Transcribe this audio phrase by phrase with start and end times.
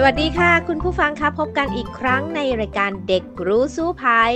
[0.00, 4.34] สวัสดีค่ะ คุณผู้ฟังคะพบกันอีกครั้งในรายการเด็กรู้สู้ภัย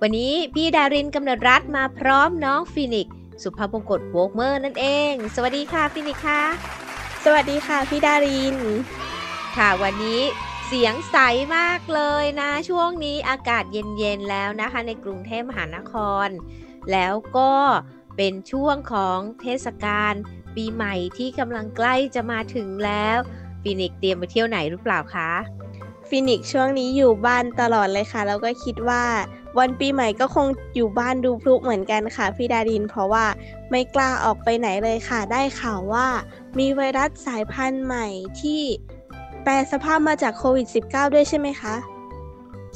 [0.00, 3.08] วันนี้พี่ดารินกำเนิดรัฐมาพร้อมน้องฟินิก
[3.42, 6.42] สุภาพบงกตโวกเมอร์นั่นเอง สวัสดีค่ะฟินิกค่ะ
[7.24, 8.56] สวัสดีค่ะพี่ดาริน
[9.56, 10.22] ค่ะวันนี้
[10.66, 11.16] เสียงใส
[11.56, 15.94] มากเลยนะ ช่วงนี้อากาศเย็นๆแล้วนะคะ ในกรุงเทพมหานค
[16.26, 16.28] ร
[16.92, 17.52] แล้วก็
[18.16, 20.14] เป็นช่วงของเทศกาล
[20.56, 23.20] ปีใหม่ที่กำลังใกล้จะมาถึงแล้ว
[23.62, 25.30] ฟินิกเตรียมไปเที่ยวไหนหรือเปล่าคะ
[26.08, 29.04] ฟินิกช่วงนี้อยู่บ้านตลอดเลยค่ะ แล้วก็คิดว่า
[29.58, 33.26] วันปีใหม่ก็คงอยู่บ้านดูพลุเหมือนกันค่ะพี่ดาริน เพราะว่า
[33.70, 36.06] ไม่กล้าออกไปไหนเลยค่ะ ได้ข่าวว่า
[36.58, 38.06] มีไวรัสสายพันธุ์ใหม่
[38.40, 38.62] ที่
[39.42, 41.74] แปลงสภาพมาจากโควิด -19 ด้วยใช่ไหมคะ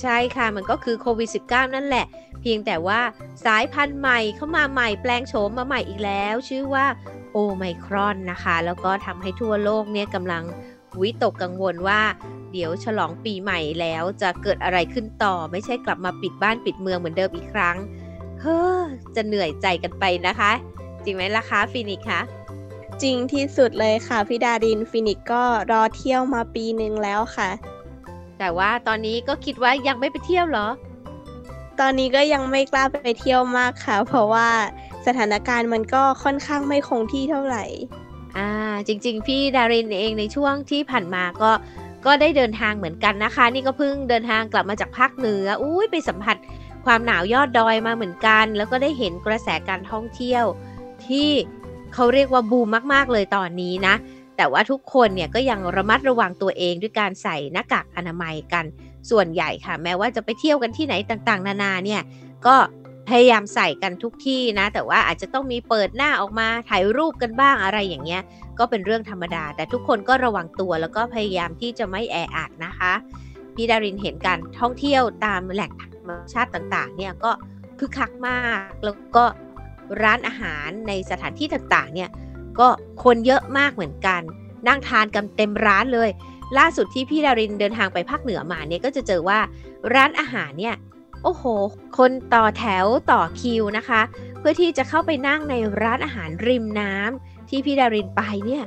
[0.01, 2.07] ใช่ค่ะมันก็คือโควิด -19 นั่นแหละ
[2.41, 3.01] เพียงแต่ว่า
[3.45, 6.87] สายพันธุ์ใหม่เข้ามาใหม่แปลงโฉมมาใหม่อีกแล้ว ชื่อว่า
[7.33, 10.45] โอไมครอนนะคะ แล้วก็ทำให้ทั่วโลกเนี่ยกำลัง
[11.03, 12.00] วิตกกังวลว่า
[12.53, 17.77] เดี๋ยวฉลองปีใหม่แล้วจะเกิดอะไรขึ้นต่อ ไม่ใช่กลับมาปิดบ้านปิดเมืองเหมือนเดิมอีกครั้ง
[18.41, 18.83] เฮ้อ
[19.15, 20.53] จะเหนื่อยใจกันไปนะคะ
[21.05, 22.20] จริงไหมล่ะคะฟินิกคะ
[23.03, 27.50] จริงที่สุดเลยค่ะพี่ดารินฟินิกก็รอเที่ยวมาปีหนึ่งแล้วค่ะ
[28.39, 30.69] แต่ว่าตอนนี้ก็คิดว่ายังไม่ไปเที่ยวเหรอ
[31.81, 34.48] ตอนนี้ก็ยังไม่กล้าไปเที่ยวมากค่ะ เพราะว่า
[35.06, 38.03] สถานการณ์มันก็ค่อนข้างไม่คงที่เท่าไหร่อ่า
[38.89, 41.50] จริง ๆ พี่ดารินเองในช่วงที่ผ่านมาก็
[42.06, 46.37] ก็ได้เดินทางเหมือนกันนะคะ นี่ก็เพิ่งเดินทางกลับมาจากภาคเหนืออุ้ยไปสัมผัส
[46.84, 50.44] ความหนาวยอดดอยมาเหมือนกัน แล้วก็ได้เห็นกระแสการท่องเที่ยว
[51.06, 51.31] ที่
[51.94, 53.94] เขาเรียกว่าบูมมาก ๆ เลยตอนนี้นะ
[54.37, 58.65] แต่ว่าทุกคนเนี่ยก็ยังระมัดระวังตัวเองด้วยการใส่หน้ากากอนามัยกัน
[59.10, 62.03] ส่วนใหญ่ค่ะ แม้ว่าจะไปเที่ยวกันที่ไหนต่างๆ นานาเนี่ย
[62.47, 62.56] ก็
[63.09, 68.22] พยายามใส่กันทุกที่นะ แต่ว่าอาจจะต้องมีเปิดหน้าออกมาถ่ายรูปกันบ้างอะไรอย่างเงี้ย
[68.59, 72.92] ก็เป็นเรื่องธรรมดา แต่ทุกคนก็ระวังตัวแล้วก็พยายามที่จะไม่แออัดนะคะ
[73.54, 77.32] พี่ดารินเห็นการท่องเที่ยวตามแหล่งธรรมชาติต่างๆเนี่ยก็
[77.78, 79.25] คึกคักมากแล้วก็
[80.03, 82.10] ร้านอาหารในสถานที่ต่างๆเนี่ย
[82.59, 82.69] ก็
[83.04, 84.20] คนเยอะมากเหมือนกัน
[84.69, 86.10] นั่งทานกันเต็มร้านเลย
[86.59, 89.38] ล่าสุดที่พี่ดารินเดินทางไปภาคเหนือมาเนี่ยก็จะเจอว่า
[89.94, 90.76] ร้านอาหารเนี่ย
[91.22, 91.44] โอ้โห
[91.98, 94.00] คนต่อแถวต่อคิวนะคะ
[94.38, 98.65] เพื่อที่จะเข้าไปนั่งในร้านอาหารริมน้ำ ที่พี่ดารินไปเนี่ย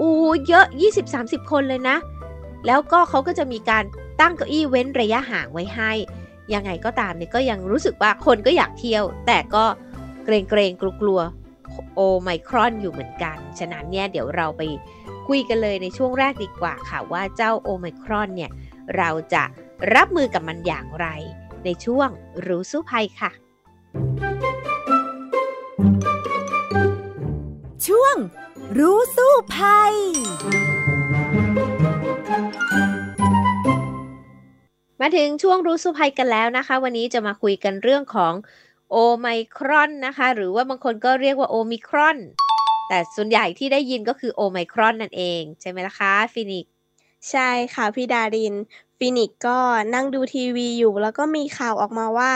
[0.00, 0.14] อู้
[0.48, 0.66] เยอะ
[1.08, 1.96] 20-30 คนเลยนะ
[2.66, 3.84] แล้วก็เขาก็จะมีการ
[4.20, 5.92] ตั้งเก้าอี้เว้นระยะห่างไว้ให้
[6.54, 9.64] ยังไงก็ตามเนี่ยก็ยังรู้สึกว่าคนก็อยากเที่ยว แต่ก็
[10.24, 11.20] เกรงเกรงกลัวกลัว
[11.94, 14.62] โอไมครอนอยู่เหมือนกัน ฉะนั้นเนี่ยเดี๋ยวเราไป
[15.28, 18.50] คุยกันเลยในช่วงแรกดีกว่าค่ะว่าเจ้าโอไมครอนเนี่ย
[18.96, 19.42] เราจะ
[19.94, 21.06] รับมือกับมันอย่างไร
[21.64, 22.08] ในช่วง
[22.46, 23.30] รู้สู้ภัยค่ะ
[27.86, 28.16] ช่วง
[28.78, 29.94] รู้สู้ภัย
[35.00, 38.34] มาถึงช่วงรู้สู้ภัยกันแล้วนะคะ วันนี้จะมาคุยกันเรื่องของ
[38.90, 42.18] โอไมครอนนะคะ หรือว่าบางคนก็เรียกว่าโอมิครอน
[42.88, 46.66] แต่ส่วนใหญ่ที่ได้ยินก็คือโอไมครอนนั่นเอง ใช่ไหมล่ะคะฟินิก
[47.30, 48.54] ใช่ค่ะพี่ดาริน
[48.98, 49.58] ฟินิกก็
[49.94, 52.32] นั่งดูทีวีอยู่ แล้วก็มีข่าวออกมาว่า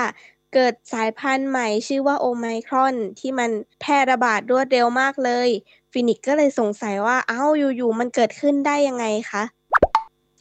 [0.54, 3.50] เกิดสายพันธุ์ใหม่ชื่อว่าโอไมครอน ที่มัน
[3.80, 5.48] แพร่ระบาดรวดเร็วมากเลย
[5.92, 7.42] ฟินิกก็เลยสงสัยว่าเอ้า
[7.76, 9.44] อยู่ๆมันเกิดขึ้นได้ยังไงคะ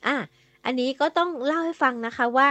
[0.07, 0.17] อะ
[0.65, 2.47] อันนี้ก็ต้องเล่าให้ฟังนะคะว่า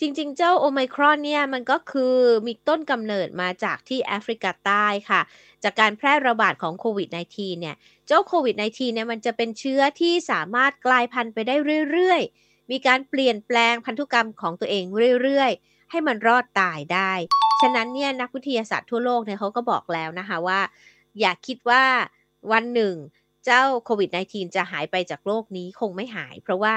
[0.00, 2.14] จริงๆ เจ้าโอไมครอนเนี่ยมันก็คือ
[2.46, 5.20] มีต้นกำเนิดมาจากที่แอฟริกาใต้ค่ะ
[5.64, 7.76] จากการแพร่ระบาดของโควิด -19 เนี่ย
[8.06, 11.54] เจ้าโควิด -19 เนี่ยมันจะเป็นเชื้อที่สามารถกลายพันธุ์ไปได้
[11.90, 14.84] เรื่อยๆ มีการเปลี่ยนแปลงพันธุกรรมของตัวเอง
[15.22, 17.12] เรื่อยๆ ให้มันรอดตายได้
[17.60, 20.60] ฉะนั้นเนี่ยนักวิทยาศาสตร์ทั่วโลกเนี่ยเขาก็บอกแล้วนะคะว่า
[21.20, 21.84] อย่าคิดว่า
[22.52, 22.94] วันหนึ่ง
[23.44, 26.74] เจ้าโควิด -19 จะหายไปจากโลกนี้คงไม่หาย เพราะว่า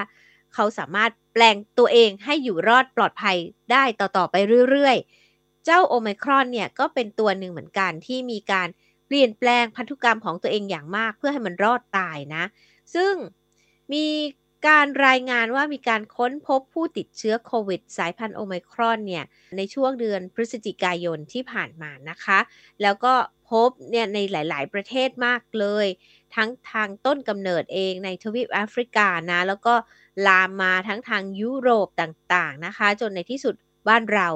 [0.54, 3.38] เขาสามารถแปลงตัวเองให้อยู่รอดปลอดภัย
[3.72, 4.36] ได้ต่อๆไป
[4.70, 8.68] เรื่อยๆ เจ้าโอไมครอนเนี่ยก็เป็นตัวหนึ่งเหมือนกันที่มีการ
[9.08, 12.44] เปลี่ยนแปลงพันธุกรรมของตัวเองอย่างมากเพื่อให้มันรอดตายนะ
[12.96, 13.14] ซึ่ง
[13.92, 14.06] มี
[14.68, 19.26] การรายงานว่ามีการค้นพบผู้ติดเชื้อโควิด สายพันธุ์โอไมครอนเนี่ย
[19.58, 22.40] ในช่วงเดือนพฤศจิกายนที่ผ่านมานะคะ
[22.82, 23.14] แล้วก็
[23.50, 25.88] พบเนี่ยในหลาย ๆ ประเทศมากเลย
[26.36, 29.74] ทั้งทางต้นกำเนิดเองในทวีปแอฟริกานะแล้วก็
[30.28, 33.56] ลามมาทั้งทางยุโรปต่างๆนะคะ จนในที่สุด
[33.88, 34.28] บ้านเรา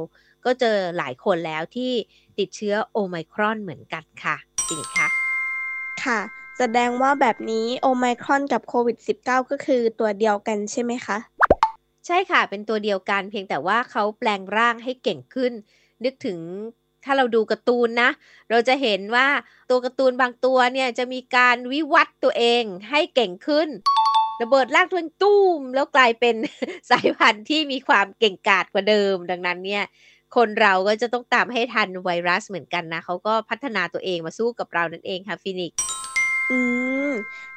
[0.46, 1.92] ก็เจอหลายคนแล้วที่
[2.40, 4.36] ติดเชื้อโอไมครอนเหมือนกันค่ะ
[4.70, 5.08] จริงคะ
[6.04, 6.20] ค่ะ
[6.60, 11.18] แสดงว่าแบบนี้โอไมครอนกับโควิด -19 ก็คือตัวเดียวกันใช่ไหมคะ
[12.06, 15.54] ใช่ค่ะ เป็นตัวเดียวกันเพียงแต่ว่าเขาแปลงร่างให้เก่งขึ้น
[16.04, 16.38] นึกถึง
[17.04, 18.10] ถ้าเราดูการ์ตูนนะ
[18.50, 19.28] เราจะเห็นว่า
[19.70, 23.70] ตัวการ์ตูนบางตัวเนี่ยจะมีการวิวัฒน์ตัวเองให้เก่งขึ้น
[24.42, 26.36] ระเบิดลากตัวตุ้ม แล้วกลายเป็น
[26.90, 29.84] สายพันธุ์ที่มีความเก่งกาจกว่าเดิม ดังนั้นเนี่ย
[30.36, 35.74] คนเราก็จะต้องตามให้ทันไวรัสเหมือนกันนะเขาก็พัฒนาตัวเองมาสู้กับเรานั่นเองค่ะฟินิก
[36.52, 36.60] อื
[37.10, 37.12] ม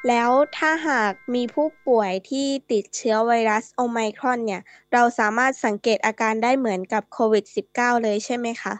[0.07, 4.61] แล้วถ้าหากมีผู้ป่วยที่ติดเชื้อไวรัสโอไมครอนเนี่ย
[4.93, 8.73] เราสามารถสังเกตอาการได้เหมือนกับโควิด -19 เลยใช่ไหมคะ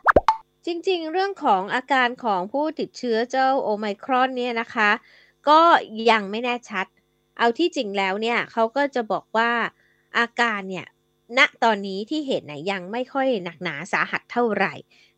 [0.65, 4.89] จริงๆ เรื่องของอาการของผู้ติดเชื้อเจ้าโอไมครอนเนี่ยนะคะ
[5.49, 5.59] ก็
[6.11, 6.85] ยังไม่แน่ชัด
[7.37, 9.51] เอาที่จริงแล้วเนี่ยเขาก็จะบอกว่า
[10.17, 10.87] อาการเนี่ย
[11.37, 14.73] ณตอนนี้ที่เห็นนะยังไม่ค่อยหนักหนาสาหัสเท่าไหร่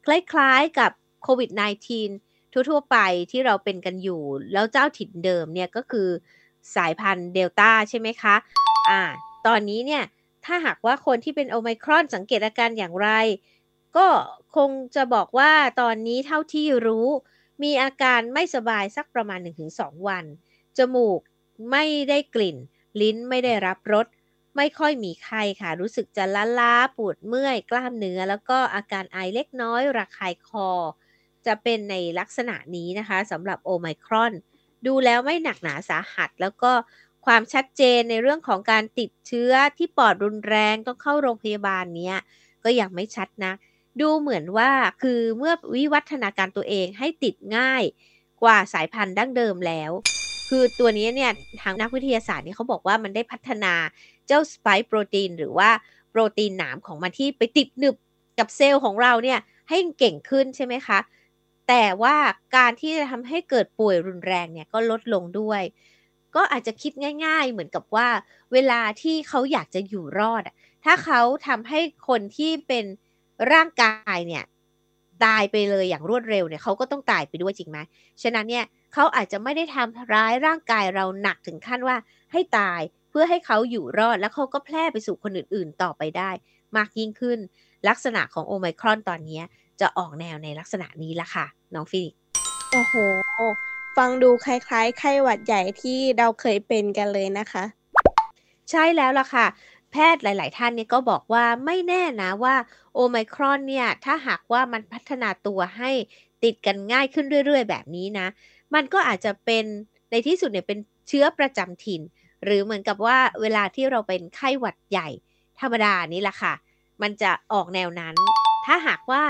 [0.05, 0.91] คล้ายๆกับ
[1.23, 2.97] โควิด -19 ทั่ว ๆ ไป
[3.31, 4.21] ที่เราเป็นกันอยู่
[4.53, 6.09] แล้วเจ้าถิ่นเดิมเนี่ยก็คือ
[6.75, 8.35] สายพันธุ์เดลต้าใช่ไหมคะ
[8.89, 9.01] อ่า
[9.47, 10.03] ตอนนี้เนี่ย
[10.45, 13.09] ถ้าหากว่าคนที่เป็นโอไมครอนสังเกตอาการอย่างไร
[13.97, 14.07] ก็
[14.55, 15.51] คงจะบอกว่า
[15.81, 17.07] ตอนนี้เท่าที่รู้
[17.63, 19.39] มีอาการไม่สบายสักประมาณ
[19.73, 20.25] 1-2 วัน
[20.77, 21.19] จมูก
[21.71, 22.57] ไม่ได้กลิ่น
[23.01, 24.07] ลิ้นไม่ได้รับรส
[24.57, 30.69] ไม่ค่อยมีไข้ค่ะ รู้สึกจะล้าล้าปวดเมื่อย กล้ามเนื้อ แล้วก็อาการไอเล็กน้อย ระคายคอ
[31.49, 34.33] จะเป็นในลักษณะนี้นะคะสำหรับโอไมครอน
[34.85, 36.71] ดูแล้วไม่หนักหนาสาหัส แล้วก็
[37.25, 42.17] ความชัดเจนในเรื่องของการติดเชื้อที่ปอดรุนแรงต้องเข้าโรงพยาบาลเนี้ย
[42.63, 43.53] ก็ยังไม่ชัดนะ
[44.01, 47.83] ดูเหมือนว่าคือเมื่อวิวัฒนาการตัวเองให้ติดง่าย
[48.41, 49.91] กว่าสายพันธุ์ดั้งเดิมแล้ว
[50.49, 51.31] คือตัวนี้เนี่ย
[51.61, 53.73] ทางนักวิทยาศาสตร์นี่เขาบอกว่ามันได้พัฒนา
[54.27, 55.69] เจ้าสไปค์โปรตีนหรือว่า
[56.11, 57.95] โปรตีนหนามของมันที่ไปติดหนึบ
[58.39, 60.99] กับเซลล์ของเราเนี่ยให้เก่งขึ้นใช่ไหมคะ
[61.69, 62.15] แต่ว่า
[62.55, 65.61] การที่จะทำให้เกิดป่วยรุนแรงเนี่ยก็ลดลงด้วย
[66.35, 66.91] ก็อาจจะคิด
[67.25, 68.07] ง่าย ๆ เหมือนกับว่า
[68.53, 70.43] เวลาที่เขาอยากจะอยู่รอด
[70.85, 72.85] ถ้าเขาทำให้คนที่เป็น
[73.53, 74.43] ร่างกายเนี่ย
[75.25, 77.77] ตายไปเลยอย่างรวดเร็วเนี่ยเขาก็ต้องตายไปด้วยจริงไหม
[78.21, 81.97] ฉะนั้นเนี่ยเขาอาจจะไม่ได้ทำร้ายร่างกายเราหนักถึงขั้นว่า
[82.31, 86.31] ให้ตายเพื่อให้เขาอยู่รอดแล้วเขาก็แพร่ไปสู่คนอื่น ๆ ต่อไปได้
[86.77, 87.39] มากยิ่งขึ้น
[87.87, 89.41] ลักษณะของโอไมครอนตอนนี้
[89.81, 92.13] จะออกแนวในลักษณะนี้ละค่ะ น้องฟินิก
[92.71, 92.95] โอ้โห
[93.97, 97.63] ฟังดูคล้ายๆ ไข้หวัดใหญ่ที่เราเคยเป็นกันเลยนะคะ
[98.69, 99.45] ใช่แล้วล่ะค่ะ
[99.91, 102.55] แพทย์หลาย ๆ ท่านเนี่ยก็บอกว่าไม่แน่นะว่า
[102.93, 105.91] โอไมครอนเนี่ย ถ้าหากว่ามันพัฒนาตัวให้
[106.43, 108.27] ติดกันง่ายขึ้นเรื่อย ๆ แบบนี้นะ
[108.73, 109.65] มันก็อาจจะเป็น
[110.11, 112.01] ในที่สุดเนี่ยเป็นเชื้อประจำถิ่น
[112.43, 115.09] หรือเหมือนกับว่าเวลาที่เราเป็นไข้หวัดใหญ่
[115.59, 116.53] ธรรมดานี่แหละค่ะ
[117.01, 118.15] มันจะออกแนวนั้น
[118.65, 119.23] ถ้าหากว่า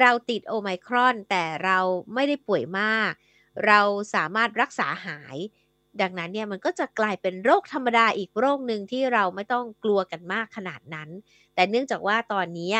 [0.00, 1.78] เราติดโอไมครอน แต่เรา
[2.14, 3.12] ไม่ได้ป่วยมาก
[3.66, 3.80] เรา
[4.14, 5.36] สามารถรักษาหาย
[6.00, 11.08] ดังนั้นเนี่ยมันก็จะกลายเป็นโรคธรรมดาอีกโรคหนึ่งที่เราไม่ต้องกลัวกันมากขนาดนั้น
[11.54, 12.72] แต่เนื่องจากว่าตอนนี้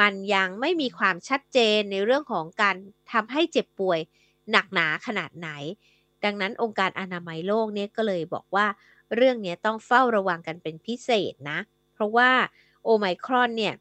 [0.00, 2.76] มันยังไม่มีความชัดเจนในเรื่องของการ
[3.12, 4.00] ทำให้เจ็บป่วย
[4.50, 5.48] หนักหนาขนาดไหน
[6.24, 8.66] ดังนั้นองค์การอนามัยโลกเนี่ยก็เลยบอกว่า
[9.14, 11.58] เรื่องนี้ต้องเฝ้าระวังกันเป็นพิเศษนะ
[11.94, 12.30] เพราะว่า
[12.84, 13.74] โอไมครอนเนี่ย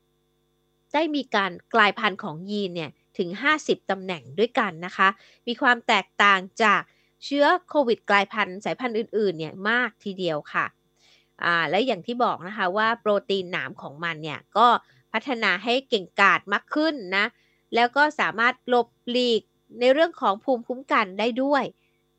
[0.96, 3.30] ได้มีการกลายพันธุ์ของยีนเนี่ยถึง
[3.62, 5.08] 50 ตำแหน่งด้วยกันนะคะ
[5.48, 6.82] มีความแตกต่างจาก
[7.26, 10.66] เชื้อโควิดกลายพันธุ์สายพันธุ์อื่นๆเนี่ยมากทีเดียวค่ะ
[11.44, 14.68] อ่าและอย่างที่บอกนะคะว่าโปรตีนหนามของมันเนี่ยก็
[15.14, 17.26] พัฒนาให้เก่งกาจมากขึ้นนะ
[17.76, 19.42] แล้วก็สามารถหลบหลีก
[19.80, 21.64] ในเรื่องของภูมิคุ้มกันได้ด้วย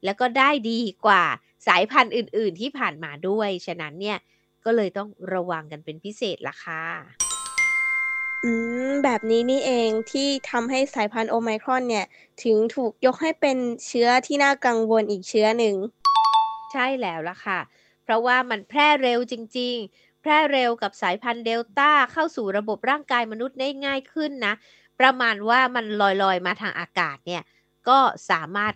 [0.05, 1.25] แล้วก็ได้ดีกว่า
[1.67, 4.19] สายพันธุ์อื่น ๆ ที่ผ่านมาด้วย ฉะนั้นเนี่ย
[4.65, 7.26] ก็เลยต้องระวังกันเป็นพิเศษล่ะค่ะ
[8.45, 8.51] อื
[8.89, 12.07] ม แบบนี้นี่เองที่ทำให้สายพันธุ์โอไมครอนเนี่ย
[12.45, 15.75] ถึงถูกยกให้เป็นเชื้อที่น่ากังวลอีกเชื้อหนึ่ง
[16.73, 17.61] ใช่แล้วล่ะค่ะ
[18.03, 24.55] เพราะว่ามันแพร่เร็วจริง ๆ แพร่เร็วกับสายพันธุ์เดลต้าเข้าสู่ระบบร่างกายมนุษย์ได้ง่ายขึ้นนะ
[25.01, 25.85] ประมาณว่ามัน
[26.23, 27.43] ลอยๆมาทางอากาศเนี่ย
[27.89, 27.99] ก็
[28.31, 28.75] สามารถ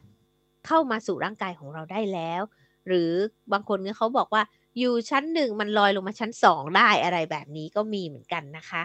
[0.66, 2.42] เข้ามาสู่ร่างกายของเราได้แล้ว
[2.86, 3.12] หรือ
[3.52, 4.42] บางคนเนี่ยเขาบอกว่า
[4.78, 8.82] อยู่ชั้นหนึ่งมันลอยลงมาชั้นสองได้อะไรแบบนี้ก็มีเหมือนกันนะคะ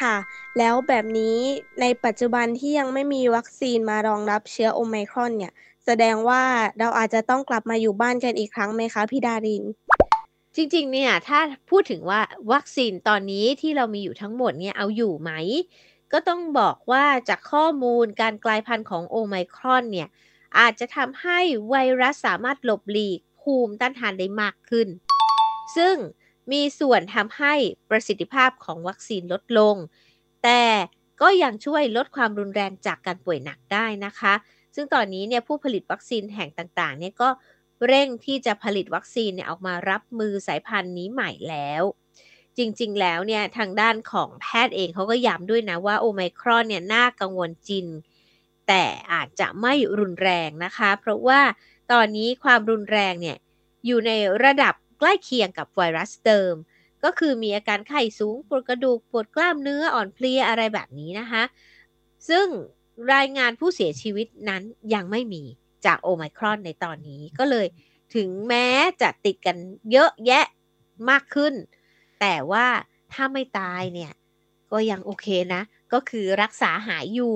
[0.00, 0.16] ค่ะ
[0.58, 1.38] แล้วแบบนี้
[1.80, 5.52] ในปัจจุบันที่ยังไม่มีวัคซีนมารองรับเชื้อโอไมครอนเนี่ย
[5.86, 6.42] แสดงว่า
[6.78, 9.64] เราอาจจะต้องกลับมาอยู่บ้านกันอีกครั้งไหมคะพี่ดาริน
[10.56, 11.38] จริงๆ เนี่ย ถ้า
[11.70, 12.20] พูดถึงว่า
[12.52, 15.30] วัคซีนตอนนี้ที่เรามีอยู่ทั้งหมดเนี่ยเอาอยู่ไหม
[16.12, 20.08] ก็ต้องบอกว่าจากข้อมูลการกลายพันธุ์ของโอไมครอนเนี่ย
[20.58, 21.38] อาจจะทำให้
[21.68, 24.88] ไวรัสสามารถหลบหลีกภูมิต้านทานได้มากขึ้น
[25.76, 25.96] ซึ่ง
[26.52, 27.54] มีส่วนทำให้
[27.90, 29.76] ประสิทธิภาพของวัคซีนลดลง
[30.44, 30.62] แต่
[31.20, 34.34] ก็ยังช่วยลดความรุนแรงจากการป่วยหนักได้นะคะ
[34.74, 37.28] ซึ่งตอนนี้เนี่ยผู้ผลิตวัคซีนแห่งต่างๆเนี่ยก็
[37.86, 41.82] เร่งที่จะผลิตวัคซีนเนี่ยออกมารับมือสายพันธุ์นี้ใหม่แล้ว
[42.56, 47.86] จริงๆ แล้วเนี่ยทางด้านของแพทย์เองเขาก็ย้ำด้วยนะว่าโอไมครอนเนี่ยน่ากังวลจริง
[48.68, 51.40] แต่อาจจะไม่รุนแรงนะคะ เพราะว่า
[51.92, 53.36] ตอนนี้ความรุนแรงเนี่ย
[53.86, 54.12] อยู่ใน
[54.44, 56.54] ระดับ ใกล้เคียงกับไวรัสเดิม
[57.04, 61.42] ก็คือมีอาการไข้สูงปวดกระดูกปวดกล้ามเนื้ออ่อนเพลียอะไรแบบนี้นะคะ
[62.28, 62.46] ซึ่ง
[63.14, 64.62] รายงานผู้เสียชีวิตนั้น
[64.94, 65.42] ยังไม่มี
[65.86, 67.66] จากโอไมครอนในตอนนี้ก็เลย
[68.14, 68.66] ถึงแม้
[69.02, 69.56] จะติดกัน
[69.92, 70.44] เยอะแยะ
[71.10, 71.54] มากขึ้น
[72.20, 72.66] แต่ว่า
[73.12, 74.12] ถ้าไม่ตายเนี่ย
[74.72, 75.62] ก็ยังโอเคนะ
[75.92, 77.34] ก็คือรักษาหายอยู่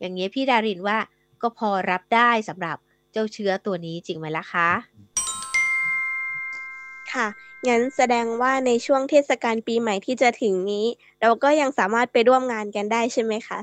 [0.00, 0.98] อย่างเงี้ยพี่ดารินว่า
[1.42, 2.76] ก็พอรับได้สำหรับ
[3.12, 4.68] เจ้าเชื้อตัวนี้จริงไหมล่ะคะ
[7.14, 7.26] ค่ะ
[7.68, 10.86] งั้นแสดงว่าในช่วงเทศกาลปีใหม่ที่จะถึงนี้
[11.22, 13.60] เราก็ยังสามารถไปร่วมงานกันได้ใช่ไหมคะ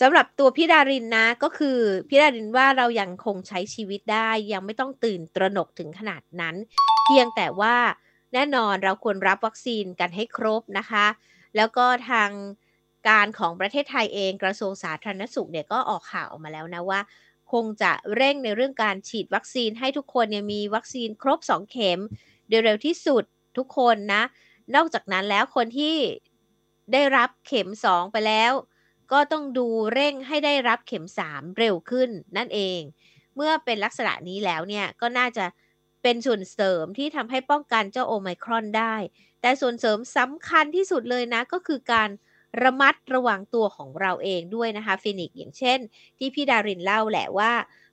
[0.00, 1.78] สำหรับตัวพี่ดารินนะก็คือ
[2.08, 6.56] พี่ดารินว่าเรายังคงใช้ชีวิตได้ ยังไม่ต้องตื่นตระหนกถึงขนาดนั้น
[7.04, 7.76] เพียงแต่ว่า
[8.34, 11.06] แน่นอนเราควรรับวัคซีนกันให้ครบนะคะ
[11.56, 12.30] แล้วก็ทาง
[13.08, 17.00] การของประเทศไทยเองกระทรวงสาธารณสุขเนี่ยก็ออกข่าวออกมาแล้วนะว่า
[17.52, 22.00] คงจะเร่งในเรื่องการฉีดวัคซีนให้ทุกคนเนี่ยมีวัคซีนครบ 2 เข็ม
[22.48, 23.24] โดยเร็วที่สุด
[23.56, 24.22] ทุกคนนะ
[24.74, 25.96] นอกจากนั้นแล้วคนที่
[26.92, 28.52] ได้รับเข็ม 2 ไปแล้ว
[29.12, 32.80] ก็ต้องดูเร่งให้ได้รับเข็ม 3 เร็วขึ้นนั่นเอง
[33.36, 35.44] เมื่อเป็นลักษณะนี้แล้วเนี่ยก็น่าจะ
[36.02, 38.94] เป็นส่วนเสริมที่ทำให้ป้องกันเจ้าโอไมครอนได้
[39.40, 42.08] แต่ส่วนเสริมสำคัญที่สุดเลยนะก็คือการ
[42.62, 45.78] ระมัดระวังตัวของเราเองด้วยนะคะฟินิกอย่างเช่น
[46.18, 47.52] ที่พี่ดารินเล่าแหละว่า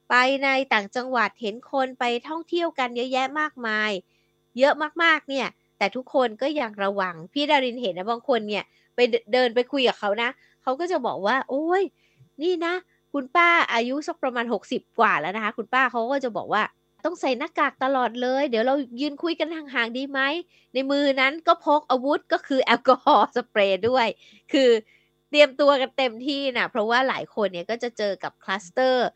[0.09, 3.91] ไปในต่างจังหวัดเห็นคนไปท่องเที่ยวกันเยอะแยะมากมาย
[4.59, 4.73] เยอะ
[5.03, 5.47] มากๆเนี่ย
[5.77, 8.63] แต่ทุกคนก็ยังระวัง พี่ดารินเห็นนะบางคนเนี่ย
[8.95, 8.99] ไป
[9.33, 10.29] เดินไปคุยกับเขานะ
[10.63, 11.83] เขาก็จะบอกว่า โอ้ย
[12.41, 12.73] นี่นะ
[13.13, 16.63] คุณป้าอายุสักประมาณ 60 กว่าแล้วนะคะ คุณป้าเขาก็จะบอกว่า
[17.05, 20.19] ต้องใส่หน้ากากตลอดเลย เดี๋ยวเรายืนคุยกันห่างๆดีไหม
[20.73, 24.07] ในมือนั้นก็พกอาวุธก็คือแอลกอฮอล์สเปรย์ด้วย
[24.51, 24.69] คือ
[25.29, 29.09] เตรียมตัวกันเต็มที่นะเพราะว่าหลายคนเนี่ยก็จะเจอกับคลัสเตอร์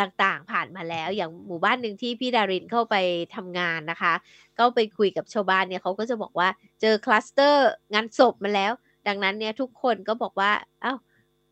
[0.00, 2.96] ต่างๆ ผ่านมาแล้ว อย่างหมู่บ้านหนึ่งที่พี่ดารินเข้าไป
[3.34, 4.14] ทำงานนะคะ
[4.58, 6.48] ก็ไปคุยกับชาวบ้านเนี่ยเขาก็จะบอกว่า
[6.80, 8.72] เจอคลัสเตอร์งานศพมาแล้ว
[9.08, 10.50] ดังนั้นเนี่ยทุกคนก็บอกว่า
[10.82, 10.94] เอ้า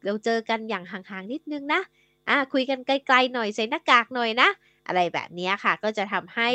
[0.05, 1.81] เราเจอกันอย่างห่างๆนิดนึงนะ
[2.29, 4.49] อ่าคุยกันไกลๆหน่อยใส่หน้ากากหน่อยนะ
[4.87, 6.49] อะไรแบบนี้ค่ะ ก็จะทำให้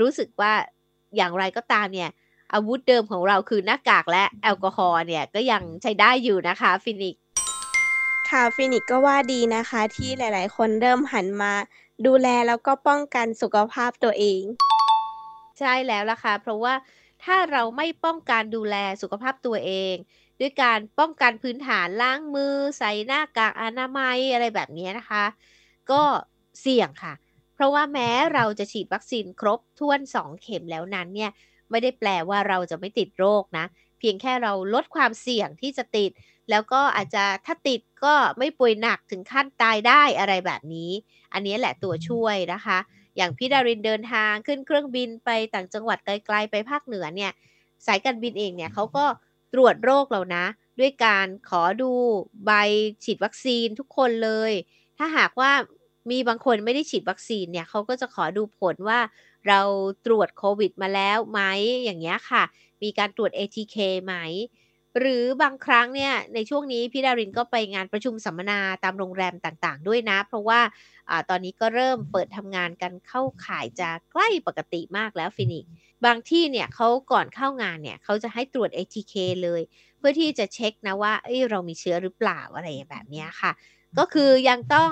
[0.00, 0.52] รู้สึกว่า
[1.16, 2.10] อย่างไรก็ตามเนี่ย
[2.52, 7.16] อาวุธเดิมของเราคือหน้ากากและแอลกอฮอล์เนี่ย ก็ยังใช้ได้อยู่นะคะฟินิก
[8.30, 11.52] ค่ะฟินิกก็ว่าดีนะคะ ที่หลาย ๆ คนเริ่มหันมา
[12.06, 14.42] ดูแลแล้วก็ป้องกันสุขภาพตัวเอง
[15.58, 16.74] ใช่แล้วล่ะค่ะ เพราะว่า
[17.24, 19.94] ถ้าเราไม่ป้องกันดูแลสุขภาพตัวเอง
[20.40, 25.24] ด้วยการป้องกันพื้นฐานล้างมือ ใส่หน้ากากอนามัยอะไรแบบนี้นะคะ
[25.90, 26.02] ก็
[26.60, 27.14] เสี่ยงค่ะ
[27.56, 31.30] เพราะว่าแม้เราจะฉีดวัคซีนครบถ้วน 2 เข็มแล้วนั้นเนี่ย
[31.70, 33.66] ไม่ได้แปลว่าเราจะไม่ติดโรคนะ
[33.98, 36.10] เพียงแค่เราลดความเสี่ยงที่จะติด
[36.50, 40.90] แล้วก็อาจจะถ้าติดก็ไม่ป่วยหนักถึงขั้นตายได้อะไรแบบนี้
[41.32, 42.78] อันนี้แหละตัวช่วยนะคะ
[43.16, 47.32] อย่างพี่ดารินเดินทางขึ้นเครื่องบินไปต่างจังหวัดไกลๆไปภาคเหนือเนี่ย
[47.86, 49.04] สายการบินเองเนี่ยเขาก็
[49.54, 50.44] ตรวจโรคเรานะ
[50.80, 51.92] ด้วยการขอดู
[52.46, 52.52] ใบ
[53.04, 54.52] ฉีดวัคซีนทุกคนเลย
[54.98, 55.52] ถ้าหากว่า
[56.10, 59.00] มีบางคนไม่ได้ฉีดวัคซีนเนี่ยเขาก็จะขอดูผลว่า
[59.48, 59.60] เรา
[60.06, 61.40] ตรวจโควิดมาแล้วไหม
[61.84, 62.42] อย่างเงี้ยค่ะ
[62.82, 64.14] มีการตรวจ ATK ไหม
[65.00, 70.60] หรือบางครั้งเนี่ยในช่วงนี้พี่ดารินก็ไปงานประชุมสัมมนาตามโรงแรมต่างๆ ด้วยนะ เพราะว่า
[71.10, 75.66] อตอนนี้ก็เริ่มเปิดทำงานกันเข้าข่ายจะใกล้ปกติมากแล้วฟินิก
[76.06, 79.62] บางที่เนี่ยเขาก่อนเข้างานเนี่ยเขาจะให้ตรวจ ATK เลย
[79.98, 83.52] เพื่อที่จะเช็คนะว่าเอ้เรามีเชื้อหรือเปล่าอะไรแบบนี้ค่ะ
[83.98, 84.88] ก็คือยังต้อง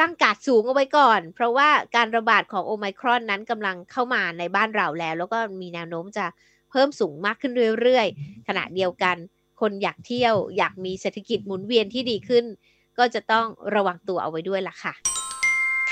[0.00, 6.26] ตั้งกาดสูงเอาไว้ก่อน เพราะว่าการระบาดของโอไมครอนนั้นกำลังเข้ามาในบ้านเราแล้ว แล้วก็มีแนวโน้มจะ
[6.70, 9.16] เพิ่มสูงมากขึ้นเรื่อยๆ ขณะเดียวกัน
[9.60, 12.44] คนอยากเที่ยวอยากมีเศรษฐกิจหมุนเวียนที่ดีขึ้น
[12.98, 14.94] ก็จะต้องระวังตัวเอาไว้ด้วยล่ะค่ะ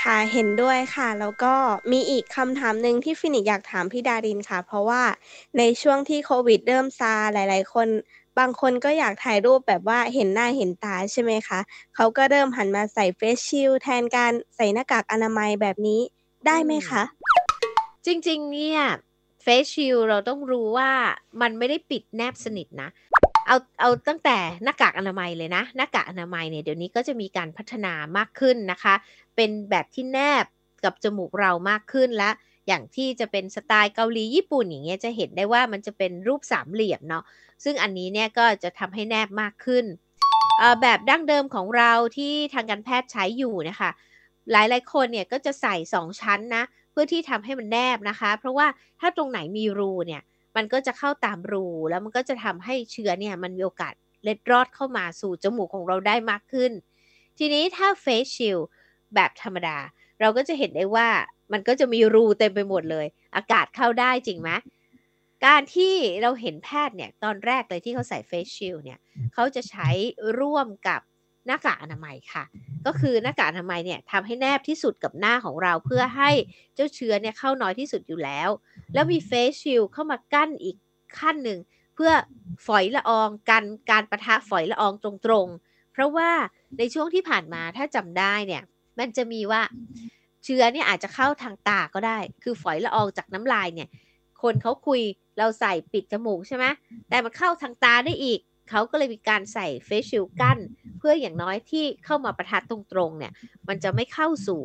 [0.01, 1.53] ค่ะเห็นด้วยค่ะ แล้วก็
[1.91, 5.01] มีอีกคำถามหนึ่งที่ฟินิกอยากถามพี่ดารินค่ะ เพราะว่า
[5.57, 7.87] ในช่วงที่โควิดเริ่มซาหลาย ๆ คน
[8.39, 11.59] บางคนก็อยากถ่ายรูปแบบว่าเห็นหน้าเห็นตาใช่ไหมคะ
[11.95, 16.01] เขาก็เริ่มหันมาใส่เฟสชิลแทนการใส่หน้ากากอนามัยแบบนี้
[16.45, 17.03] ได้ไหมคะ
[18.05, 18.81] จริงๆ เนี่ย
[19.43, 20.91] เฟสชิลเราต้องรู้ว่า
[21.41, 22.89] มันไม่ได้ปิดแนบสนิทนะ
[23.47, 28.93] เอาเอาตั้งแต่หน้ากากอนามัยเลยนะ หน้ากากอนามัยเนี่ยเดี๋ยวนี้ก็จะมีการพัฒนามากขึ้นนะคะ
[29.35, 30.45] เป็นแบบที่แนบ
[30.83, 32.29] กับจมูกเรามากขึ้นและ
[32.67, 37.23] อย่างที่จะเป็นสไตล์เกาหลีญี่ปุ่นอย่างเงี้ยจะเห็นได้ว่ามันจะเป็นรูปสามเหลี่ยมเนาะ
[37.63, 39.85] ซึ่งอันนี้เนี่ยก็จะทำให้แนบมากขึ้น
[40.81, 43.89] แบบดั้งเดิมของเราที่ทางการแพทย์ใช้อยู่นะคะ
[44.51, 48.67] หลายๆคนเนี่ยก็จะใส่ 2 ชั้นนะเพื่อที่ทำให้มันแนบนะคะ เพราะว่า
[48.99, 50.21] ถ้าตรงไหนมีรูเนี่ย
[50.55, 53.93] มันก็จะเข้าตามรู แล้วมันก็จะทำให้เชื้อเนี่ยมันมีโอกาส
[54.23, 56.71] เล็ดรอดเข้ามาสู่จมูกของเราได้มากขึ้น
[57.37, 58.59] ทีนี้ถ้าเฟสชิล
[59.15, 59.77] แบบธรรมดา
[60.19, 61.07] เราก็จะเห็นได้ว่า
[61.51, 64.49] มันก็จะมีรูเต็มไปหมดเลย อากาศเข้าได้จริงไหม
[65.45, 68.99] การที่เราเห็นแพทย์เนี่ยตอนแรกเลยที่เขาใส่เฟสชิลเนี่ย
[69.33, 69.89] เขาจะใช้
[70.39, 71.01] ร่วมกับ
[71.47, 72.43] หน้ากากอนามัยค่ะ
[72.85, 76.31] ก็คือหน้ากากอนามัยเนี่ยทำให้แนบที่สุดกับหน้าของเราเพื่อให้
[76.75, 78.49] เจ้าเชื้อเนี่ยเข้าน้อยที่สุดอยู่แล้ว
[78.93, 80.77] แล้วมีเฟสชิลเข้ามากั้นอีก
[81.19, 81.59] ขั้นหนึ่ง
[81.95, 82.11] เพื่อ
[82.65, 86.31] ฝอยละอองกันการประทะฝอยละอองตรงๆ เพราะว่า
[86.77, 88.63] ในช่วงที่ผ่านมาถ้าจำได้เนี่ย
[88.99, 89.61] มันจะมีว่า
[90.43, 93.89] เชื้อเนี่ยอาจจะเข้าทางตาก็ได้ คือฝอยละอองจากน้ำลายเนี่ย
[94.41, 95.01] คนเขาคุย
[95.37, 96.65] เราใส่ปิดจมูกใช่ไหม
[97.09, 100.57] แต่มันเข้าทางตาได้อีก เขาก็เลยมีการใส่เฟซชิลกั้น
[100.97, 103.31] เพื่ออย่างน้อยที่เข้ามาประทัดตรงๆเนี่ย
[103.67, 104.61] มันจะไม่เข้าสู่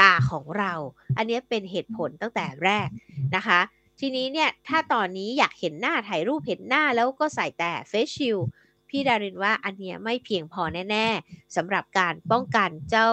[0.00, 0.72] ตาของเรา
[1.16, 2.88] อันนี้เป็นเหตุผลตั้งแต่แรก
[3.36, 3.60] นะคะ
[4.00, 8.38] ทีนี้เนี่ย ถ้าตอนนี้อยากเห็นหน้าถ่ายรูปเห็นหน้าแล้วก็ใส่แต่เฟซชิล
[8.90, 13.08] พี่ดารินว่าอันนี้ไม่เพียงพอแน่ๆสำหรับการป้องกันเจ้า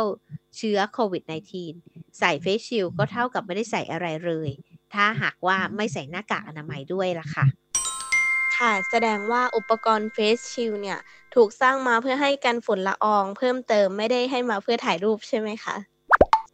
[0.58, 1.24] เชื้อโควิด
[1.72, 4.50] -19 ใส่เฟซชิลก็เท่ากับไม่ได้ใส่อะไรเลย
[4.94, 7.46] ถ้าหากว่าไม่ใส่หน้ากากอนามัยด้วยล่ะค่ะ
[8.58, 11.00] ค่ะ แสดงว่าอุปกรณ์เฟซชิลเนี่ย
[11.36, 15.76] ถูกสร้างมาเพื่อให้กันฝุ่นละออง เพิ่มเติมไม่ได้ให้มาเพื่อถ่ายรูปใช่ไหมคะ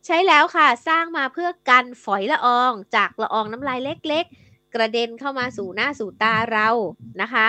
[0.05, 6.69] ใช่แล้วค่ะ สร้างมาเพื่อกันฝอยละออง จากละอองน้ำลายเล็ก ๆ กระเด็นเข้ามาสู่หน้าสู่ตาเรา
[7.21, 7.47] นะคะ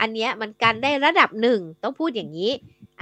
[0.00, 2.52] อันนี้มันกันได้ระดับหนึ่งต้องพูดอย่างนี้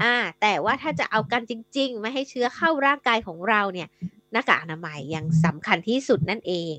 [0.00, 3.88] อ่าแต่ว่าถ้าจะเอากันจริง ๆ ไม่ให้เชื้อเข้าร่างกายของเราเนี่ย
[4.32, 6.74] หน้ากากอนามัยยังสำคัญที่สุดนั่นเอง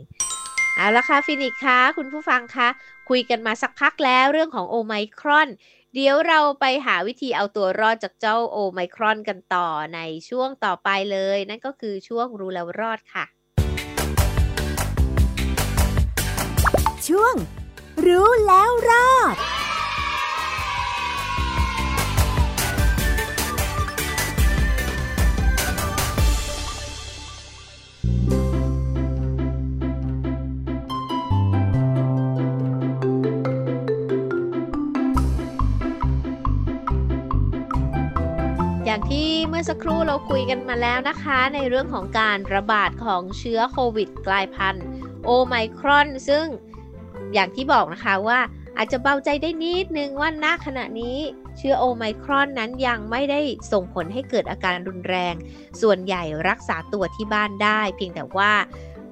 [0.75, 2.67] เอาละค่ะฟินิกคะคุณผู้ฟังคะ
[3.09, 5.49] คุยกันมาสักพักแล้วเรื่องของโอไมครอน
[5.93, 13.25] เดี๋ยวเราไปหาวิธีเอาตัวรอดจากเจ้าโอไมครอนกันต่อในช่วงต่อไปเลย นั่นก็คือช่วงรู้แล้วรอดค่ะ
[17.07, 17.35] ช่วง
[18.05, 19.35] รู้แล้วรอด
[38.85, 44.85] อย่างที่เมื่อสักครู่เราคุยกันมาแล้วนะคะ ในเรื่องของการระบาดของเชื้อโควิดกลายพันธุ์
[45.25, 46.45] โอไมครอน ซึ่ง
[47.33, 48.39] อย่างที่บอกนะคะว่า
[48.77, 51.17] อาจจะเบาใจได้นิดนึงว่าณขณะนี้
[51.57, 55.35] เชื้อโอไมครอนนั้นยังไม่ได้ส่งผลให้เกิดอาการรุนแรง
[55.81, 58.53] ส่วนใหญ่รักษาตัวที่บ้านได้ เพียงแต่ว่า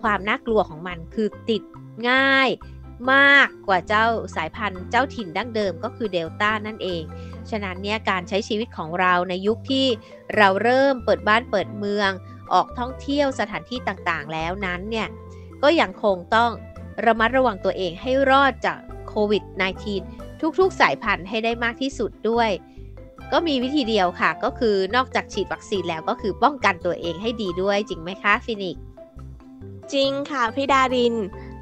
[0.02, 1.64] ความน่ากลัวของมันคือติด
[2.10, 2.50] ง่าย
[3.14, 4.06] มากกว่าเจ้า
[4.36, 7.04] สายพันธุ์เจ้าถิ่นดั้งเดิมก็คือเดลต้านั่นเอง
[7.52, 9.88] ฉะนั้นเนี่ยการใช้ชีวิตของเราในยุคที่
[10.36, 12.12] เราเริ่มเปิดบ้านเปิดเมือง
[12.54, 15.08] ออกท่องเที่ยวสถานที่ต่างๆ แล้วนั้นเนี่ย
[15.64, 16.52] ก็ยังคงต้อง
[17.06, 19.44] ระมัดระวังตัวเองให้รอดจากโควิด
[19.94, 22.50] -19 ทุกๆ สายพันธุ์ให้ได้มากที่สุดด้วย
[23.32, 28.78] ก็มีวิธีเดียวค่ะ ก็คือนอกจากฉีดวัคซีนแล้วก็คือป้องกันตัวเองให้ดีด้วยจริงไหมคะฟินิก
[29.94, 31.16] จริงค่ะพี่ดาริน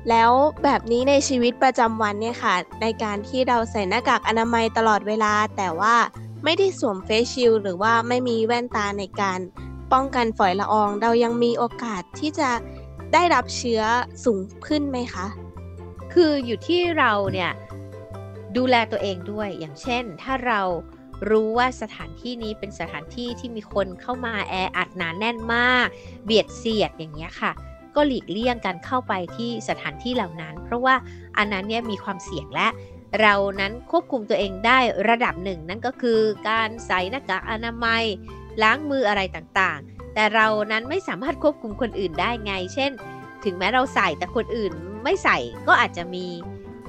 [0.10, 0.32] แล้ว
[0.64, 5.96] แบบนี้ในชีวิตประจำวันเนี่ยค่ะ ในการที่เราใส่หน้ากากอนามัยตลอดเวลา แต่ว่า
[6.44, 9.40] ไม่ได้สวมเฟซชิลหรือว่าไม่มีแว่นตาในการ
[9.94, 12.50] ป้องกันฝอยละออง เรายังมีโอกาสที่จะ
[13.14, 13.82] ได้รับเชื้อ
[14.26, 15.26] สูงขึ้นไหมคะ
[16.14, 17.52] คืออยู่ที่เราเนี่ย
[18.58, 20.62] ดูแลตัวเองด้วย อย่างเช่น ถ้าเรา
[21.30, 25.88] รู้ว่าสถานที่นี้เป็นสถานที่ที่มีคนเข้ามาแออัดหนาแน่นมาก
[26.26, 27.52] เบียดเสียดอย่างเงี้ยค่ะ
[27.96, 30.96] ก็หลีกเลี่ยงการเข้าไปที่สถานที่เหล่านั้น เพราะว่า
[31.38, 32.68] อันนั้นเนี่ยมีความเสี่ยงและ
[33.22, 38.04] เรานั้นควบคุมตัวเองได้ระดับหนึ่งนั่นก็คือการใส่หน้ากากอนามัย
[38.64, 42.92] ล้างมืออะไรต่างๆ แต่เรานั้นไม่สามารถควบคุมคนอื่นได้ไง เช่น
[43.44, 44.72] ถึงแม้เราใส่แต่คนอื่น
[45.04, 46.26] ไม่ใส่ก็อาจจะมี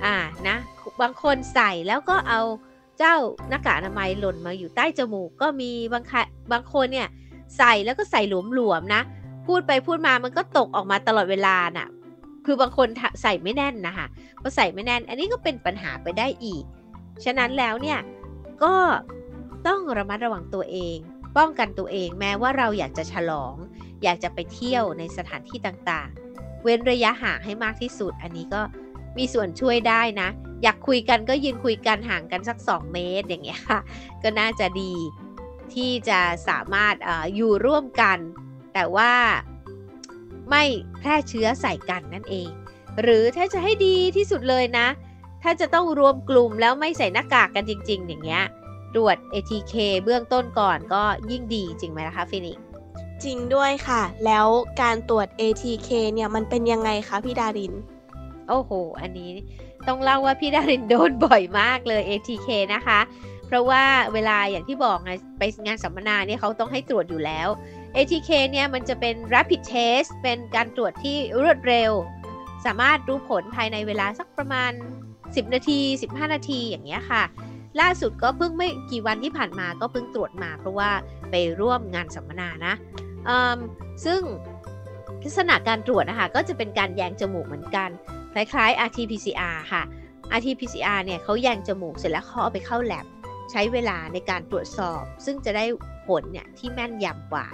[0.05, 0.17] อ่า
[0.49, 0.57] นะ
[1.01, 2.41] บางคนใส่แล้วก็เอา
[2.99, 3.17] เจ้า
[3.49, 6.05] หน้ากากอนามัยหล่นมาอยู่ใต้จมูกก็มีบาง
[6.53, 7.09] บางคนเนี่ย
[7.59, 8.21] ใส่แล้วก็ใส่
[8.55, 9.03] หลวมๆนะ
[9.47, 11.89] พูดไปพูดมามันก็ตกออกมาตลอดเวลาน่ะ
[12.45, 12.89] คือบางคน
[13.23, 14.07] ใส่ไม่แน่นนะคะ
[14.41, 16.65] พอใส่ไม่แน่น อันนี้ก็เป็นปัญหาไปได้อีก
[17.25, 17.99] ฉะนั้นแล้วเนี่ย
[18.63, 18.75] ก็
[19.67, 20.97] ต้องระมัดระวังตัวเอง
[21.37, 23.55] ป้องกันตัวเองแม้ว่าเราอยากจะฉลอง
[24.03, 28.63] อยากจะไปเที่ยวในสถานที่ต่างๆ เว้นระยะห่างให้มากที่สุด อันนี้ก็
[29.19, 30.29] มีส่วนช่วยได้นะ
[30.63, 33.81] อยากคุยกันก็ยืนคุยกันห่างกันสัก 2 เมตรอย่างเงี้ยค่ะ
[34.23, 34.95] ก็น่าจะดี
[35.75, 38.19] ที่จะสามารถออยู่ร่วมกัน
[38.75, 39.13] แต่ว่า
[40.51, 40.65] ไม่
[40.99, 42.51] แพร่เชื้อใส่กันนั่นเอง
[43.01, 44.87] หรือถ้าจะให้ดีที่สุดเลยนะ
[45.43, 48.45] ถ้าจะต้องรวมกลุ่มแล้วไม่ใส่หน้ากากกันจริง ๆ อย่างเงี้ย
[48.95, 52.59] ตรวจ ATK เบื้องต้นก่อนก็ยิ่งดีจริงไหมล่ะคะฟินิก
[53.25, 54.47] จริงด้วยค่ะ แล้ว
[54.83, 57.75] การตรวจ ATK เนี่ยมันเป็นยังไงคะพี่ดาริน
[58.49, 59.31] โอ้โห อันนี้
[59.89, 63.01] ต้องเล่าว่าพี่ดารินโดนบ่อยมากเลย ATK นะคะ
[63.53, 63.85] เพราะว่า
[64.15, 67.49] เวลาอย่างที่บอกไงไปงานสัมมนาเนี่ยเขาต้องให้ตรวจอยู่แล้ว
[67.97, 71.93] ATK เนี่ยมันจะเป็น rapid test เป็นการตรวจที่รวดเร็ว
[72.65, 74.73] สามารถรู้ผลภายในเวลาสักประมาณ
[75.13, 77.23] 10 นาที 15 นาทีอย่างเงี้ยค่ะ
[77.81, 80.91] ล่าสุดก็เพิ่งไม่กี่วันที่ผ่านมาก็เพิ่งตรวจมา เพราะว่า
[81.31, 82.75] ไปร่วมงานสัมมนานะ
[84.05, 84.21] ซึ่ง
[85.23, 87.89] ลักษณะการตรวจนะคะก็จะเป็นการแยงจมูกเหมือนกัน
[88.33, 89.83] คล้ายๆ RT-PCR ค่ะ
[90.37, 93.07] RT-PCR เนี่ยเขาแยงจมูกเสร็จแล้วเขาเอาไปเข้าแลบ
[93.51, 95.65] ใช้เวลาในการตรวจสอบ ซึ่งจะได้
[96.07, 97.47] ผลเนี่ยที่แม่นยำกว่า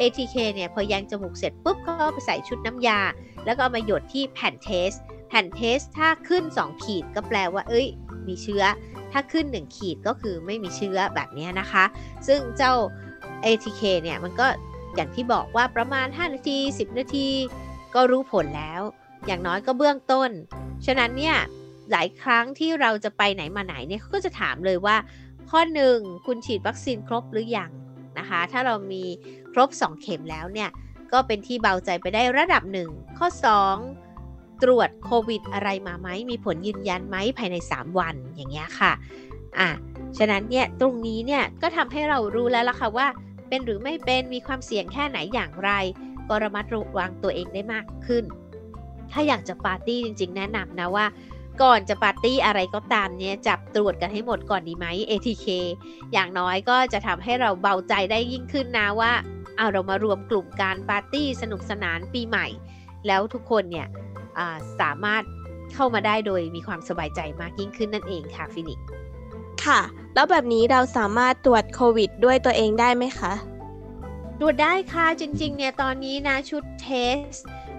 [0.00, 3.00] ATK เนี่ยพอแยงจมูกเสร็จปุ๊บก็ไปใส่ชุดน้ำยา
[3.44, 4.90] แล้วก็เอามาหยดที่แผ่นเทส
[5.28, 7.86] แผ่นเทสถ้าขึ้น 2 ขีดก็แปลว่า เอ้ย
[8.28, 8.64] มีเชื้อ
[9.12, 11.84] ถ้าขึ้น 1 ขีดก็คือไม่มีเชื้อแบบนี้นะคะ
[12.26, 12.72] ซึ่งเจ้า
[13.44, 14.46] ATK เนี่ยมันก็
[14.94, 17.28] อย่างที่บอกว่าประมาณ 5 นาที 10 นาที
[17.94, 18.82] ก็รู้ผลแล้ว
[19.26, 20.30] อย่างน้อยก็เบื้องต้น
[20.86, 21.36] ฉะนั้นเนี่ย
[21.92, 24.96] หลายครั้งที่เราจะไปไหนมาไหนเนี่ยเขาก็จะถามเลยว่า
[25.52, 25.62] ข้อ
[25.96, 27.70] 1 คุณฉีดวัคซีนครบหรือยัง
[28.18, 29.04] นะคะ ถ้าเรามี
[29.52, 30.70] ครบ 2 เข็มแล้วเนี่ย
[31.12, 33.28] ก็เป็นที่เบาใจไปได้ระดับหนึ่งข้อ
[33.94, 38.92] 2 ตรวจโควิดอะไรมาไหม มีผลยืนยันไหมภายใน 3 วันอย่างเงี้ยค่ะ
[39.58, 39.68] อะ
[40.18, 43.06] ฉะนั้นเนี่ยตรงนี้เนี่ยก็ทำให้เรารู้แล้วล่ะค่ะว่า
[43.48, 45.70] เป็นหรือไม่เป็นมีความเสี่ยงแค่ไหนอย่างไร
[46.28, 48.24] ก็ระมัดระวังตัวเองได้มากขึ้น
[49.12, 51.06] ถ้าอยากจะปาร์ตี้จริง ๆ แนะนำนะว่า
[51.60, 55.46] ก่อนจะปาร์ตี้อะไรก็ตามเนี่ยจับตรวจกันให้หมดก่อนดีไหม ATK
[56.12, 59.12] อย่างน้อยก็จะทำให้เราเบาใจได้ยิ่งขึ้นนะว่า
[59.56, 62.46] เอาเรามารวมกลุ่มการปาร์ตี้สนุกสนานปีใหม่
[63.06, 63.86] แล้วทุกคนเนี่ย
[64.80, 65.22] สามารถ
[65.74, 68.80] เข้ามาได้โดยมีความสบายใจมากยิ่งขึ้นนั่นเองค่ะฟินิก
[69.64, 69.80] ค่ะ
[70.14, 73.32] แล้วแบบนี้เราสามารถตรวจโควิดด้วยตัวเองได้ไหมคะ
[74.40, 77.18] ตรวจได้ค่ะจริงๆเนี่ยตอนนี้นะชุดเทส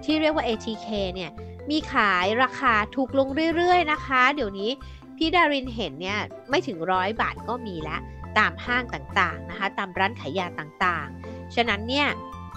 [0.03, 1.31] ที่เรียกว่า ATK เนี่ย
[1.69, 4.71] มีขายราคาถูกลงเรื่อยๆนะคะ เดี๋ยวนี้
[5.17, 8.01] พี่ดารินเห็นเนี่ยไม่ถึงร้อยบาทก็มีแล้ว
[8.37, 12.07] ตามห้างต่างๆนะคะ ตามร้านขายยาต่างๆ ฉะนั้นเนี่ย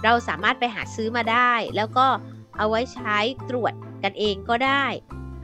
[0.03, 2.07] เราสามารถไปหาซื้อมาได้ แล้วก็
[2.57, 3.17] เอาไว้ใช้
[3.49, 4.85] ตรวจกันเองก็ได้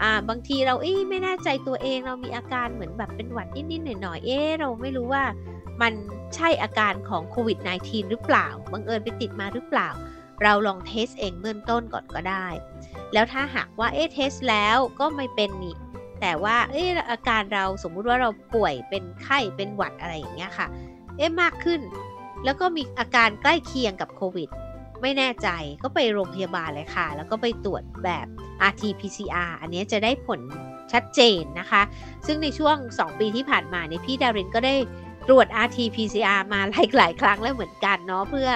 [0.02, 5.23] อ่าบางทีเราเอ๊ไม่แน่ใจตัวเองเรามีอาการเหมือนแบบเป็นหวัดนิดๆหน่อยๆเอ๊เราไม่รู้ว่า
[5.82, 5.93] มัน
[6.36, 9.89] ใช่อาการของโควิด -19 หรือเปล่าบังเอิญไปติดมาหรือเปล่า
[10.43, 12.47] เราลองเทสเองเบื้องต้นก่อนก็ได้
[13.13, 15.76] แล้วถ้าหากว่าเอ๊ะเทสแล้วก็ไม่เป็นนี่
[16.21, 20.67] แต่ว่าเอ๊ะอาการเราสมมุติว่าเราป่วยเป็นไข้เป็นหวัดอะไรอย่างเงี้ยค่ะ
[21.17, 21.82] เอ๊ะมากขึ้น
[22.45, 24.49] แล้วก็มีอาการใกล้เคียงกับโควิด
[25.02, 25.47] ไม่แน่ใจ
[25.84, 28.26] ก็ไปโรงพยาบาลเลยค่ะ แล้วก็ไปตรวจแบบ
[28.69, 30.39] RT-PCR อันนี้จะได้ผล
[30.93, 31.82] ชัดเจนนะคะ
[32.26, 34.76] ซึ่งในช่วง 2 ปีที่ผ่านมาเนี่ยพี่ดารินก็ได้
[35.28, 38.49] ตรวจ RT-PCR มาหลายหลายครั้งแล้วเหมือนกันเนาะเพื่อ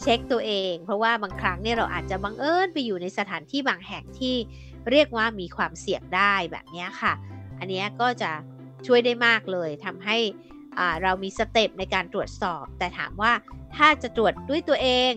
[0.00, 4.36] เช็คตัวเอง เพราะว่าบางครั้งเนี่ยเราอาจจะบังเอิญไปอยู่ในสถานที่บางแห่งที่
[4.90, 7.12] เรียกว่ามีความเสี่ยงได้แบบนี้ค่ะ
[7.58, 8.30] อันนี้ก็จะ
[8.86, 10.16] ช่วยได้มากเลยทำให้
[11.02, 13.32] เรามีสเต็ปในการตรวจสอบ แต่ถามว่า
[13.76, 15.12] ถ้าจะตรวจด้วยตัวเอง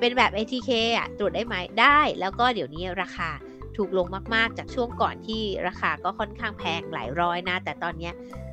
[0.00, 3.30] เป็นแบบ ATK อะตรวจได้ไหมได้แล้วก็เดี๋ยวนี้ราคา
[3.76, 8.10] ถูกลงมาก ๆ จากช่วงก่อนที่ราคาก็ค่อนข้างแพงหลายร้อยนะ แต่ตอนนี้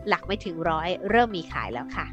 [0.08, 2.06] หลักไม่ถึงร้อยเริ่มมีขายแล้วค่ะ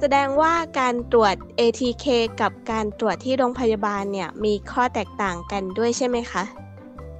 [0.00, 2.06] แสดงว่าการตรวจ ATK
[2.40, 6.44] กับการตรวจที่โรงพยาบาลเนี่ยมีข้อแตกต่างกันด้วยใช่ไหมคะ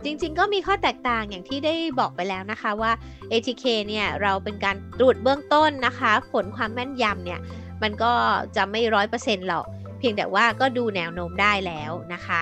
[0.05, 2.93] จริงๆ ก็มีข้อแตกต่างอย่างที่ได้บอกไปแล้วนะคะว่า
[3.31, 7.41] ATK เนี่ยเราเป็นการตรวจเบื้องต้นนะคะ ผลความแม่นยำเนี่ย
[7.83, 8.13] มันก็
[8.57, 9.67] จะไม่ร้อยเปอร์เซ็นต์หรอก
[9.99, 12.41] เพียงแต่ว่าก็ดูแนวโน้มได้แล้วนะคะ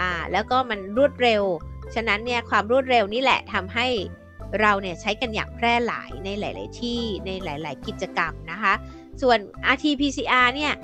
[0.00, 1.42] อ่าแล้วก็มันรวดเร็ว
[1.94, 3.86] ฉะนั้นเนี่ยความรวดเร็วนี่แหละทำให้
[4.60, 8.74] เราเนี่ยใช้กันอย่างแพร่หลายในหลาย ๆ ที่ในหลาย ๆ กิจกรรมนะคะ
[9.22, 9.38] ส่วน
[9.74, 10.74] RT-PCR เนี่ย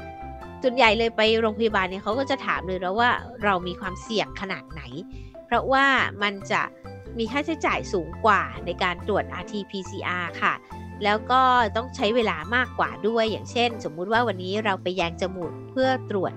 [0.62, 3.11] ส่วนใหญ่เลยไปโรงพยาบาลเนี่ยเขาก็จะถามเลยแล้วว่า
[3.44, 4.83] เรามีความเสี่ยงขนาดไหน
[5.47, 5.87] เพราะว่า
[6.23, 6.62] มันจะ
[7.18, 10.55] มีค่าใช้จ่ายสูงกว่าในการตรวจ RT-PCR ค่ะ
[11.05, 11.42] แล้วก็
[11.77, 16.33] ต้องใช้เวลามากกว่าด้วย อย่างเช่น สมมุติว่าวันนี้เราไปแยงจมูกเพื่อตรวจ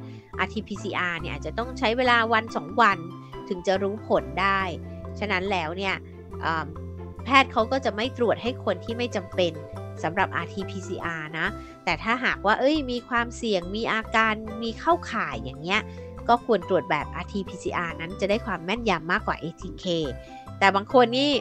[0.45, 2.97] RT-PCR เนี่ยอาจจะต้องใช้เวลาวัน 2 วัน
[3.49, 4.61] ถึงจะรู้ผลได้
[5.19, 5.95] ฉะนั้นแล้วเนี่ย
[7.23, 9.53] แพทย์เขาก็จะไม่ตรวจให้คนที่ไม่จำเป็น
[10.03, 11.47] สำหรับ RT-PCR นะ
[11.85, 14.33] แต่ถ้าหากว่าเอ้ยมีความเสี่ยงมีอาการ
[14.63, 15.81] มีเข้าข่ายอย่างเงี้ย
[16.29, 19.85] ก็ควรตรวจแบบ RT-PCR นั้นจะได้ความแม่นยำมากกว่า ATK
[20.59, 21.31] แต่บางคนนี่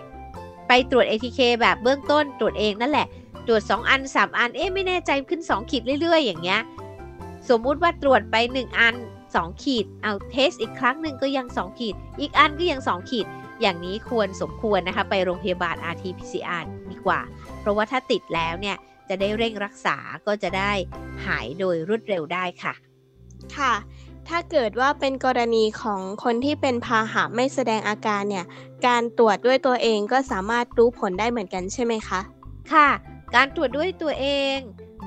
[0.69, 3.07] ไปตรวจ ATK แบบเบื้องต้นตรวจเองนั่นแหละ
[3.47, 6.61] ตรวจ 2 อัน 3 อัน เอ๊ะไม่แน่ใจขึ้น 2 ขีดเรื่อย ๆ อย่างเงี้ย
[7.49, 8.95] สมมุติว่าตรวจไป 1 อัน
[9.31, 13.27] 2 ขีด เอาเทสอีกครั้งหนึ่งก็ยัง 2 ขีด อีกอันก็ยัง 2 ขีด
[13.61, 17.21] อย่างนี้ควรสมควรนะคะ ไปโรงพยาบาล RT-PCR ดีกว่า
[17.67, 18.77] ราะว่าถ้าติดแล้วเนี่ย
[19.09, 20.73] จะได้เร่งรักษาก็จะได้
[21.27, 22.75] หายโดยรวดเร็วได้ค่ะ
[23.57, 23.75] ค่ะ
[24.29, 28.47] ถ้าเกิดว่าเป็นกรณีของคนที่เป็นพาหะไม่แสดงอาการเนี่ย
[28.87, 32.21] การตรวจด้วยตัวเองก็สามารถรู้ผลได้เหมือนกันใช่ไหมคะ
[32.73, 32.89] ค่ะ
[33.35, 34.57] การตรวจด้วยตัวเอง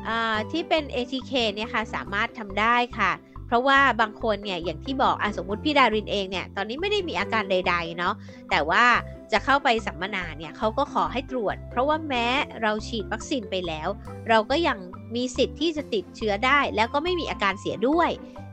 [0.08, 3.12] อาที่เป็น ATK เนี่ยค่ะสามารถทำได้ค่ะ
[3.49, 8.13] เพราะว่าบางคนเนี่ยอย่างที่บอกอสมมุติพี่ดารินเองเนี่ยตอนนี้ไม่ได้มีอาการใด ๆ เนาะ
[8.49, 8.85] แต่ว่า
[9.31, 12.27] จะเข้าไปสัมมนาเนี่ยเขาก็ขอให้ตรวจ เพราะว่าแม้
[12.62, 13.88] เราฉีดวัคซีนไปแล้ว
[14.29, 14.77] เราก็ยัง
[15.15, 18.09] มีสิทธิ์ที่จะติดเชื้อได้ แล้วก็ไม่มีอาการเสียด้วย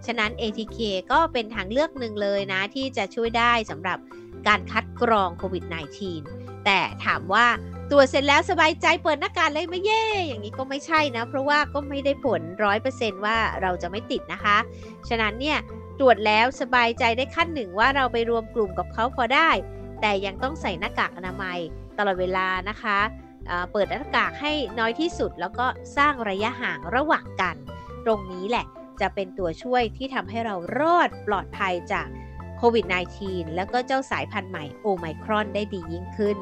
[0.07, 0.79] ฉะนั้น ATK
[1.13, 3.99] ก็เป็นทางเลือกหนึ่งเลยนะ ที่จะช่วยได้สำหรับ
[4.49, 5.65] การคัดกรองโควิด
[6.15, 7.47] -19 แต่ถามว่า
[7.91, 14.57] ตรวจเสร็จแล้วสบายใจเปิดหน้ากากเลยไม่เย่อย่างนี้ก็ไม่ใช่นะ เพราะว่าก็ไม่ได้ผลร้อยเปอร์เซนว่าเราจะไม่ติดนะคะ
[15.09, 15.59] ฉะนั้นเนี่ย
[15.99, 19.51] ตรวจแล้วสบายใจได้ขั้นหนึ่งว่าเราไปรวมกลุ่มกับเขาพอได้
[20.01, 21.59] แต่ยังต้องใส่หน้ากากอนามัย
[21.99, 22.99] ตลอดเวลานะคะ
[23.73, 27.57] เปิดหน้ากากให้น้อยที่สุด แล้วก็สร้างระยะห่างระหว่างกัน
[28.05, 28.67] ตรงนี้แหละ
[29.01, 32.07] จะเป็นตัวช่วยที่ทำให้เรารอดปลอดภัยจาก
[32.59, 32.87] โควิด
[33.21, 36.39] -19 แล้วก็เจ้าสายพันธุ์ใหม่โอไมครอนได้ดียิ่งขึ้น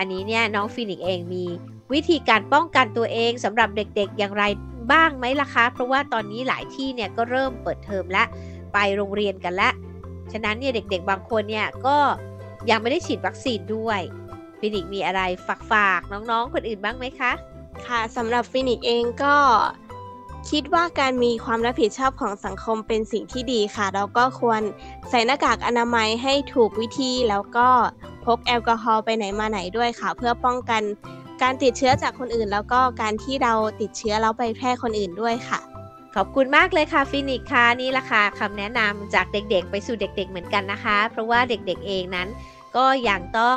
[0.00, 1.44] อันนี้เนี่ยน้องฟินิกเองมี
[1.92, 4.44] วิธีการป้องกันตัวเองสำหรับเด็กๆอย่างไร
[4.92, 8.24] บ้างไหมล่ะคะ เพราะว่าตอนนี้หลายที่เนี่ยก็เริ่มเปิดเทอมและ
[8.72, 9.72] ไปโรงเรียนกันแล้ว
[10.32, 11.96] ฉะนั้นเนี่ยเด็กๆบางคนเนี่ยก็
[12.70, 14.00] ยังไม่ได้ฉีดวัคซีนด้วย
[14.58, 15.20] ฟินิกมีอะไร
[15.70, 17.32] ฝากๆน้องๆคนอื่นบ้างไหมคะ
[17.86, 19.34] ค่ะสำหรับฟินิกเองก็
[20.48, 24.60] คิดว่าการมีความรับผิดชอบของสังคมเป็นสิ่งที่ดีค่ะเราก็ควร
[25.10, 27.68] ใส่หน้ากากอนามัยให้ถูกวิธีแล้วก็
[28.24, 30.82] พกแอลกอฮอล์ไปไหนมาไหนด้วยค่ะ เพื่อป้องกัน
[31.42, 35.60] การติดเชื้อจากคนอื่น แล้วก็การที่เราติดเชื้อแล้วไปแพร่คนอื่นด้วยค่ะ
[36.14, 42.28] ขอบคุณมากเลยค่ะฟินิกค่ะนี่ละค่ะคำแนะนำจากเด็กๆ ไปสู่เด็ก ๆ เหมือนกันนะคะ เพราะว่าเด็กๆเองนั้น
[42.76, 43.56] ก็ยังต้อง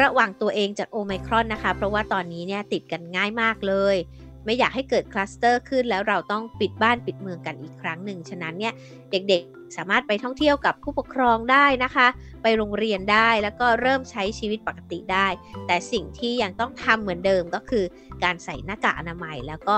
[0.00, 3.96] ระวังตัวเองจากโอไมครอนนะคะ เพราะว่าตอนนี้เนี่ยติดกันง่ายมากเลย
[4.44, 8.72] ไม่อยากให้เกิดคลัสเตอร์ขึ้น แล้วเราต้องปิดบ้านปิดเมืองกันอีกครั้งหนึ่ง ฉะนั้นเนี่ย
[9.10, 12.06] เด็กๆสามารถไปท่องเที่ยวกับผู้ปกครองได้นะคะ
[12.42, 15.26] ไปโรงเรียนได้แล้วก็เริ่มใช้ชีวิตปกติได้
[15.66, 17.84] แต่สิ่งที่ยังต้องทำเหมือนเดิมก็คือ
[18.24, 19.76] การใส่หน้ากากอนามัย แล้วก็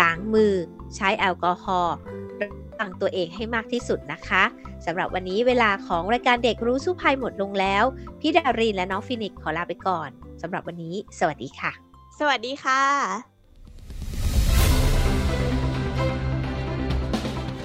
[0.00, 0.54] ล้างมือ
[0.96, 4.42] ใช้แอลกอฮอล์ังตัวเองให้มากที่สุดนะคะ
[4.86, 7.84] สำหรับวันนี้เวลาของรายการเด็กรู้สู้ภัยหมดลงแล้ว
[8.20, 10.08] พี่ดารินและน้องฟินิกขอลาไปก่อน
[10.42, 11.72] สำหรับวันนี้ สวัสดีค่ะ
[12.18, 13.29] สวัสดีค่ะ